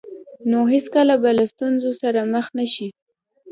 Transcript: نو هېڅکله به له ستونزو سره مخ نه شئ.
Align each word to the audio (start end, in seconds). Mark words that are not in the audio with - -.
نو 0.49 0.59
هېڅکله 0.73 1.15
به 1.21 1.29
له 1.37 1.45
ستونزو 1.53 1.91
سره 2.01 2.19
مخ 2.33 2.45
نه 2.57 2.65
شئ. 2.73 2.87